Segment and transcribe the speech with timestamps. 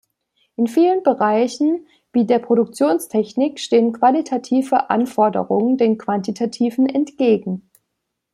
[0.55, 7.69] In vielen Bereichen, wie der Produktionstechnik, stehen qualitative Anforderungen den quantitativen entgegen.